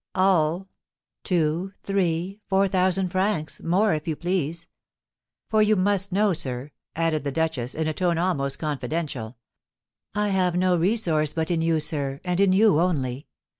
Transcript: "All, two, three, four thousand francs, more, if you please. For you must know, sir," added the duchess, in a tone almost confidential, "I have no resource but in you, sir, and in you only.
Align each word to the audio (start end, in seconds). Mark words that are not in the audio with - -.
"All, 0.15 0.67
two, 1.23 1.73
three, 1.83 2.41
four 2.47 2.67
thousand 2.67 3.09
francs, 3.09 3.61
more, 3.61 3.93
if 3.93 4.07
you 4.07 4.15
please. 4.15 4.65
For 5.47 5.61
you 5.61 5.75
must 5.75 6.11
know, 6.11 6.33
sir," 6.33 6.71
added 6.95 7.23
the 7.23 7.31
duchess, 7.31 7.75
in 7.75 7.85
a 7.87 7.93
tone 7.93 8.17
almost 8.17 8.57
confidential, 8.57 9.37
"I 10.15 10.29
have 10.29 10.55
no 10.55 10.75
resource 10.75 11.33
but 11.33 11.51
in 11.51 11.61
you, 11.61 11.79
sir, 11.79 12.19
and 12.23 12.39
in 12.39 12.51
you 12.51 12.79
only. 12.79 13.27